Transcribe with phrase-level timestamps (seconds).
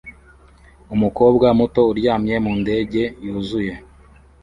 [0.95, 3.73] Umukobwa muto uryamye mu ndege yuzuye